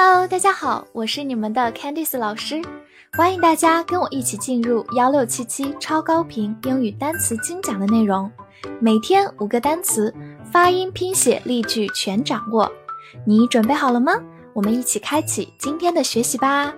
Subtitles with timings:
[0.00, 2.62] Hello，大家好，我是你们的 Candice 老师，
[3.14, 8.30] 欢迎大家跟我一起进入幺六七七超高频英语单词精讲的内容，
[8.80, 10.14] 每天五个单词，
[10.52, 12.70] 发音、拼写、例句全掌握，
[13.26, 14.12] 你准备好了吗？
[14.52, 16.72] 我们一起开启今天的学习吧。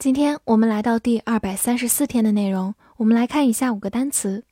[0.00, 4.42] 今天我们来到第二百三十四天的内容，我们来看一下五个单词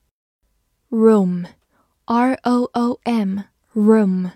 [0.90, 4.30] ：room，r o o m，room。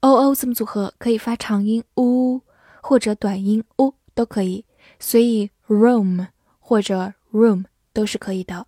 [0.00, 2.40] O o 字母组合可以发长音 u
[2.82, 4.64] 或者短音 u 都可以，
[4.98, 6.28] 所以 room
[6.58, 8.66] 或者 room 都是可以的。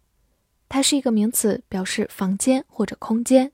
[0.69, 3.51] 它是一个名词，表示房间或者空间。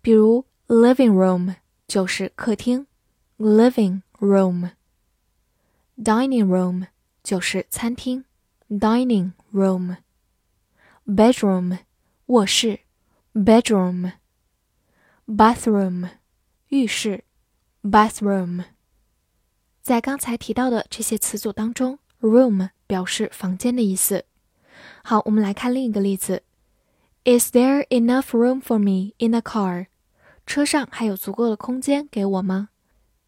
[0.00, 1.54] 比如 living room
[1.86, 2.88] 就是客厅
[3.38, 6.88] ，living room；dining room
[7.22, 8.24] 就是餐厅
[8.68, 11.78] ，dining room；bedroom
[12.26, 12.80] 卧室
[13.32, 16.08] ，bedroom；bathroom。
[16.72, 17.24] 浴室
[17.82, 18.64] ，bathroom。
[19.82, 24.24] 在刚才提到的这些词组当中，room 表示房间的意思。
[25.04, 26.42] 好，我们来看另一个例子
[27.24, 29.88] ：Is there enough room for me in the car？
[30.46, 32.70] 车上还有足够的空间给我吗？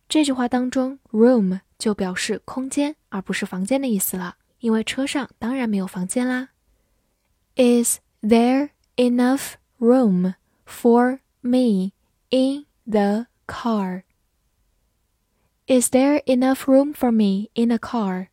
[0.08, 6.48] 这句话当中，room 就表示空间，而不是房间的意思了，因为车上当然没有房间啦。
[7.56, 10.33] Is there enough room
[10.67, 11.92] for me
[12.31, 14.03] in the car.
[15.67, 18.28] Is there enough room for me in a car?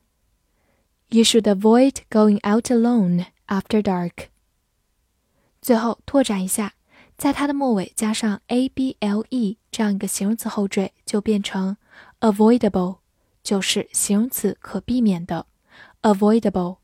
[1.10, 4.28] You should avoid going out alone after dark.
[5.62, 6.74] 最后拓展一下，
[7.18, 11.78] 在它的末尾加上 a b l e 这样一个形容词后缀，就变成
[12.22, 13.00] avoidable，
[13.44, 15.48] 就是形容词可避免的。
[16.02, 16.78] avoidable，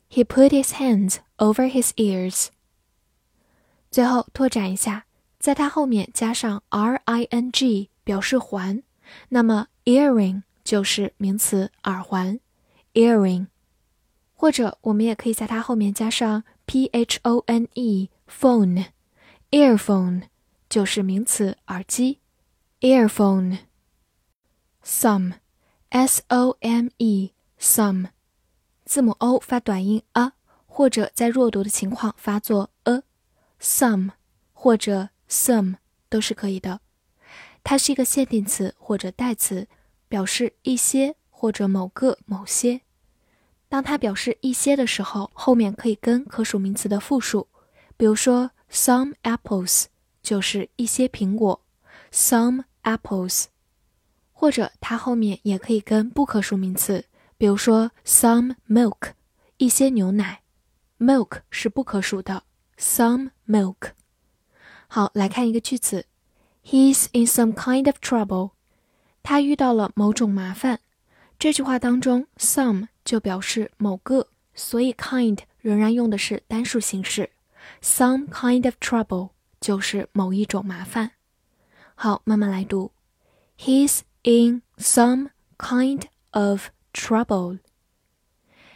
[0.10, 2.48] He put his hands over his ears.
[3.90, 5.06] 最后拓展一下，
[5.40, 8.84] 在它后面加上 r i n g 表示环，
[9.30, 12.40] 那么 earring 就是名词耳环。
[12.98, 13.46] earring，
[14.34, 20.24] 或者我们也可以在它后面加上 p h o n e phone，earphone
[20.68, 22.20] 就是名词耳机
[22.82, 23.60] ，earphone。
[24.84, 28.08] some，s o m e some，
[28.84, 30.32] 字母 o 发短音 a，
[30.66, 34.12] 或者在弱读的情况发作 a，some
[34.54, 35.76] 或者 some
[36.10, 36.82] 都是可以的。
[37.64, 39.68] 它是一个限定词或者代词，
[40.08, 42.87] 表示一些或者某个某些。
[43.70, 47.48] 当它表示一些的时候，后面可以跟可数名词的复数，
[47.98, 49.86] 比如说 some apples
[50.22, 51.62] 就是一些苹果
[52.12, 53.46] ，some apples，
[54.32, 57.06] 或者它后面也可以跟不可数名词，
[57.38, 59.12] 比如说 some milk
[59.58, 60.42] 一些牛奶
[61.00, 62.44] ，milk 是不可数的
[62.78, 63.92] ，some milk。
[64.88, 66.06] 好，来看一个句子
[66.64, 68.52] ，He's in some kind of trouble，
[69.24, 70.80] 他遇到了某种麻烦。
[71.38, 77.30] 这句话当中，some 就表示某个，所以 kind 仍然用的是单数形式。
[77.82, 79.30] Some kind of trouble
[79.62, 81.12] 就是某一种麻烦。
[81.96, 82.92] 好，慢慢来读。
[83.58, 86.02] He's in some kind
[86.32, 87.60] of trouble.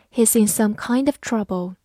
[0.10, 1.76] He's in some kind of trouble.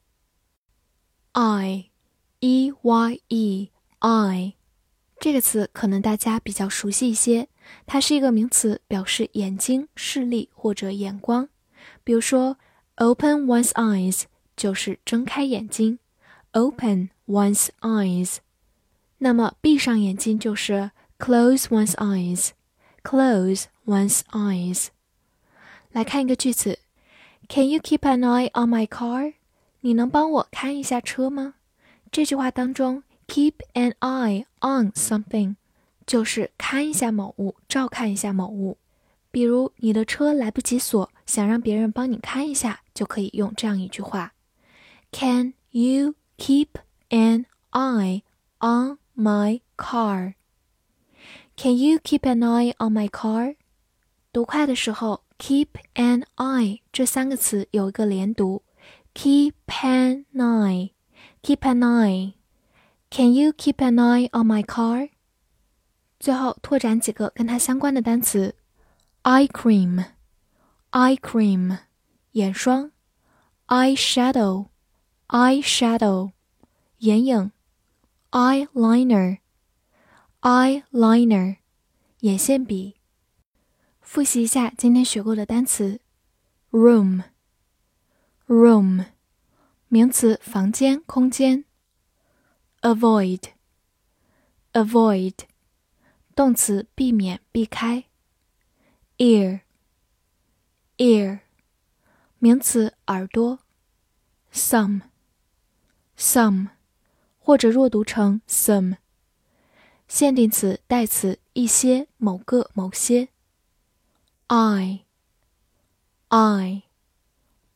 [1.33, 1.91] I,
[2.39, 4.55] e y e I
[5.19, 7.49] 这个词可能大家比较熟悉一些，
[7.87, 11.49] 它是一个名词，表示眼睛、视力或者眼光。
[12.04, 12.58] 比如说，
[12.96, 14.24] open one's eyes
[14.56, 16.00] 就是睁开眼睛，
[16.52, 18.38] open one's eyes。
[19.20, 24.88] 那么闭上眼睛就是 close one's eyes，close one's eyes。
[25.92, 26.80] 来看一个句子，
[27.48, 29.34] Can you keep an eye on my car？
[29.82, 31.56] 你能帮我看一下车吗？
[32.12, 35.56] 这句话当中，keep an eye on something
[36.06, 38.78] 就是看一下某物，照看一下某物。
[39.36, 44.34] 比如你的车来不及锁，想让别人帮你看一下，就可以用这样一句话：
[45.12, 46.68] Can you keep
[47.10, 48.24] an eye
[48.60, 53.56] on my car？Can you keep an eye on my car？
[54.34, 58.64] 读快的时候，keep an eye 这三个词有一个连读，
[59.14, 65.10] keep an eye，keep an eye。Can you keep an eye on my car？
[66.20, 68.56] 最后拓展几个跟它相关的单词。
[69.26, 70.06] eye cream,
[70.92, 71.78] eye cream，
[72.32, 72.92] 眼霜；
[73.68, 74.70] eye shadow,
[75.28, 76.32] eye shadow，
[77.00, 77.52] 眼影；
[78.32, 79.40] eyeliner,
[80.42, 81.58] eyeliner，
[82.22, 82.96] 眼线笔。
[84.02, 86.02] 复习一下今天学过的单词：
[86.72, 87.24] room,
[88.48, 89.06] room，
[89.88, 91.64] 名词，房间、空间；
[92.82, 93.42] avoid,
[94.74, 95.36] avoid，
[96.36, 98.06] 动词，避免、避开。
[99.19, 101.41] ear，ear，
[102.39, 103.59] 名词，耳朵。
[104.53, 106.69] some，some，
[107.39, 108.97] 或者弱读成 some。
[110.09, 113.29] 限定词，代词，一些，某个，某些。
[114.49, 115.03] eye，eye，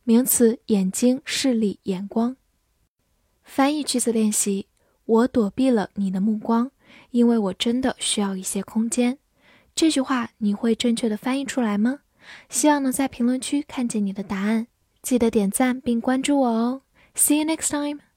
[0.03, 2.37] 名词，眼睛，视力，眼光。
[3.43, 4.67] 翻译句子练习：
[5.05, 6.71] 我躲避了你的目光，
[7.09, 9.19] 因为我真的需要一些空间。
[9.75, 11.99] 这句话你会正确的翻译出来吗？
[12.49, 14.67] 希望能在评论区看见你的答案。
[15.01, 16.81] 记得点赞并关注我哦。
[17.15, 18.10] See you next time.